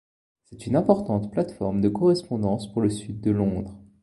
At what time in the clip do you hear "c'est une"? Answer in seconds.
0.45-0.75